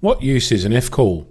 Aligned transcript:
What 0.00 0.22
use 0.22 0.50
is 0.50 0.64
an 0.64 0.72
F 0.72 0.90
call? 0.90 1.28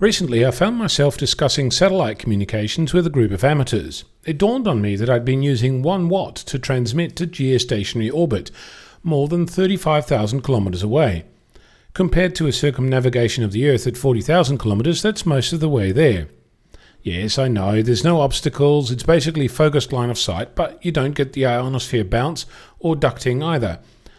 Recently, 0.00 0.44
I 0.44 0.50
found 0.50 0.76
myself 0.76 1.16
discussing 1.16 1.70
satellite 1.70 2.18
communications 2.18 2.92
with 2.92 3.06
a 3.06 3.10
group 3.10 3.30
of 3.30 3.44
amateurs. 3.44 4.02
It 4.24 4.38
dawned 4.38 4.66
on 4.66 4.82
me 4.82 4.96
that 4.96 5.08
I'd 5.08 5.24
been 5.24 5.44
using 5.44 5.82
1 5.82 6.08
watt 6.08 6.34
to 6.34 6.58
transmit 6.58 7.14
to 7.14 7.28
geostationary 7.28 8.12
orbit, 8.12 8.50
more 9.04 9.28
than 9.28 9.46
35,000 9.46 10.40
kilometers 10.40 10.82
away. 10.82 11.26
Compared 11.94 12.34
to 12.34 12.48
a 12.48 12.52
circumnavigation 12.52 13.44
of 13.44 13.52
the 13.52 13.68
Earth 13.68 13.86
at 13.86 13.96
40,000 13.96 14.58
kilometers, 14.58 15.00
that's 15.00 15.24
most 15.24 15.52
of 15.52 15.60
the 15.60 15.68
way 15.68 15.92
there. 15.92 16.26
Yes, 17.02 17.38
I 17.38 17.46
know, 17.46 17.82
there's 17.82 18.02
no 18.02 18.20
obstacles, 18.20 18.90
it's 18.90 19.04
basically 19.04 19.46
focused 19.46 19.92
line 19.92 20.10
of 20.10 20.18
sight, 20.18 20.56
but 20.56 20.84
you 20.84 20.90
don't 20.90 21.14
get 21.14 21.34
the 21.34 21.46
ionosphere 21.46 22.02
bounce 22.02 22.46
or 22.80 22.96
ducting 22.96 23.44
either. 23.44 23.78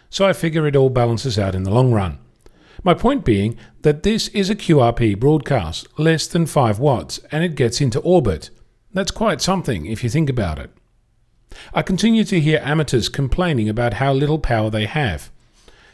So 0.10 0.26
I 0.26 0.32
figure 0.32 0.66
it 0.68 0.78
all 0.78 0.90
balances 0.90 1.38
out 1.38 1.54
in 1.54 1.64
the 1.64 1.72
long 1.72 1.92
run. 1.92 2.20
My 2.82 2.94
point 2.94 3.24
being 3.24 3.58
that 3.84 4.04
this 4.04 4.30
is 4.30 4.50
a 4.50 4.56
QRP 4.56 5.20
broadcast, 5.20 5.88
less 6.00 6.26
than 6.26 6.46
5 6.46 6.80
watts, 6.80 7.20
and 7.32 7.44
it 7.44 7.56
gets 7.56 7.80
into 7.82 8.00
orbit. 8.00 8.50
That's 8.94 9.12
quite 9.12 9.42
something 9.42 9.86
if 9.86 10.04
you 10.04 10.10
think 10.10 10.30
about 10.30 10.60
it. 10.60 10.72
I 11.74 11.82
continue 11.84 12.24
to 12.24 12.40
hear 12.40 12.62
amateurs 12.64 13.10
complaining 13.10 13.70
about 13.70 13.96
how 13.96 14.12
little 14.14 14.40
power 14.40 14.70
they 14.70 14.86
have. 14.86 15.30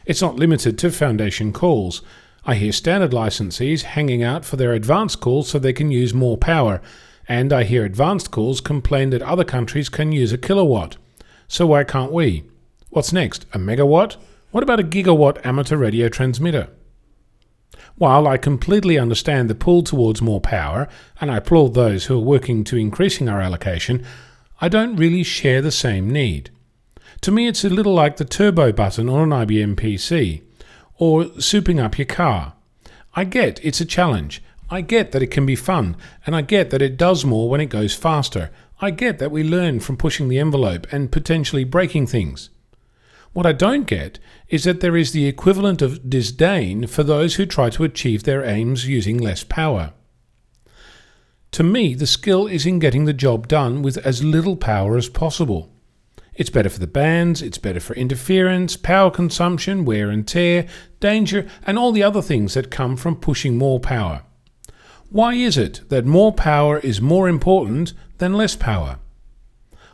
It's 0.06 0.22
not 0.22 0.36
limited 0.36 0.78
to 0.78 0.90
Foundation 0.90 1.52
calls. 1.52 2.02
I 2.44 2.54
hear 2.54 2.72
standard 2.72 3.10
licensees 3.10 3.82
hanging 3.82 4.22
out 4.22 4.44
for 4.44 4.56
their 4.56 4.72
advanced 4.72 5.20
calls 5.20 5.48
so 5.48 5.58
they 5.58 5.74
can 5.74 5.90
use 5.90 6.14
more 6.14 6.38
power, 6.38 6.80
and 7.28 7.52
I 7.52 7.64
hear 7.64 7.84
advanced 7.84 8.30
calls 8.30 8.60
complain 8.60 9.10
that 9.10 9.22
other 9.22 9.44
countries 9.44 9.88
can 9.88 10.12
use 10.12 10.32
a 10.32 10.38
kilowatt. 10.38 10.96
So 11.46 11.66
why 11.66 11.84
can't 11.84 12.12
we? 12.12 12.44
What's 12.88 13.12
next? 13.12 13.44
A 13.52 13.58
megawatt? 13.58 14.16
What 14.50 14.64
about 14.64 14.80
a 14.80 14.84
gigawatt 14.84 15.46
amateur 15.46 15.76
radio 15.76 16.08
transmitter? 16.08 16.70
While 17.94 18.26
I 18.26 18.36
completely 18.36 18.98
understand 18.98 19.48
the 19.48 19.54
pull 19.54 19.84
towards 19.84 20.20
more 20.20 20.40
power, 20.40 20.88
and 21.20 21.30
I 21.30 21.36
applaud 21.36 21.74
those 21.74 22.06
who 22.06 22.16
are 22.16 22.24
working 22.24 22.64
to 22.64 22.76
increasing 22.76 23.28
our 23.28 23.40
allocation, 23.40 24.04
I 24.60 24.68
don't 24.68 24.96
really 24.96 25.22
share 25.22 25.62
the 25.62 25.70
same 25.70 26.10
need. 26.10 26.50
To 27.20 27.30
me, 27.30 27.46
it's 27.46 27.64
a 27.64 27.70
little 27.70 27.94
like 27.94 28.16
the 28.16 28.24
turbo 28.24 28.72
button 28.72 29.08
on 29.08 29.32
an 29.32 29.46
IBM 29.46 29.76
PC, 29.76 30.42
or 30.98 31.26
souping 31.40 31.78
up 31.78 31.96
your 31.96 32.06
car. 32.06 32.54
I 33.14 33.24
get 33.24 33.64
it's 33.64 33.80
a 33.80 33.84
challenge. 33.84 34.42
I 34.68 34.80
get 34.80 35.12
that 35.12 35.22
it 35.22 35.30
can 35.30 35.46
be 35.46 35.54
fun, 35.54 35.96
and 36.26 36.34
I 36.34 36.42
get 36.42 36.70
that 36.70 36.82
it 36.82 36.96
does 36.96 37.24
more 37.24 37.48
when 37.48 37.60
it 37.60 37.66
goes 37.66 37.94
faster. 37.94 38.50
I 38.80 38.90
get 38.90 39.20
that 39.20 39.30
we 39.30 39.44
learn 39.44 39.78
from 39.78 39.96
pushing 39.96 40.28
the 40.28 40.40
envelope 40.40 40.88
and 40.90 41.12
potentially 41.12 41.62
breaking 41.62 42.08
things. 42.08 42.50
What 43.32 43.46
I 43.46 43.52
don't 43.52 43.86
get 43.86 44.18
is 44.48 44.64
that 44.64 44.80
there 44.80 44.96
is 44.96 45.12
the 45.12 45.26
equivalent 45.26 45.82
of 45.82 46.10
disdain 46.10 46.86
for 46.88 47.04
those 47.04 47.36
who 47.36 47.46
try 47.46 47.70
to 47.70 47.84
achieve 47.84 48.24
their 48.24 48.44
aims 48.44 48.88
using 48.88 49.18
less 49.18 49.44
power. 49.44 49.92
To 51.52 51.62
me, 51.62 51.94
the 51.94 52.06
skill 52.06 52.46
is 52.46 52.66
in 52.66 52.80
getting 52.80 53.04
the 53.04 53.12
job 53.12 53.46
done 53.46 53.82
with 53.82 53.98
as 53.98 54.24
little 54.24 54.56
power 54.56 54.96
as 54.96 55.08
possible. 55.08 55.70
It's 56.34 56.50
better 56.50 56.68
for 56.68 56.78
the 56.78 56.86
bands, 56.86 57.42
it's 57.42 57.58
better 57.58 57.80
for 57.80 57.94
interference, 57.94 58.76
power 58.76 59.10
consumption, 59.10 59.84
wear 59.84 60.10
and 60.10 60.26
tear, 60.26 60.66
danger, 61.00 61.46
and 61.66 61.78
all 61.78 61.92
the 61.92 62.02
other 62.02 62.22
things 62.22 62.54
that 62.54 62.70
come 62.70 62.96
from 62.96 63.16
pushing 63.16 63.58
more 63.58 63.78
power. 63.78 64.22
Why 65.10 65.34
is 65.34 65.56
it 65.58 65.82
that 65.88 66.06
more 66.06 66.32
power 66.32 66.78
is 66.78 67.00
more 67.00 67.28
important 67.28 67.94
than 68.18 68.34
less 68.34 68.56
power? 68.56 68.98